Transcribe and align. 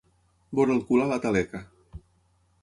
Veure 0.59 0.73
el 0.75 0.81
cul 0.87 1.03
a 1.03 1.07
la 1.11 1.19
taleca. 1.27 1.63